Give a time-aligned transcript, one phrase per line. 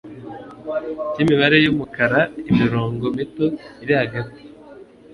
[1.13, 2.19] k'imibare y'umukara
[2.51, 3.45] imirongo mito
[3.83, 4.41] iri hagati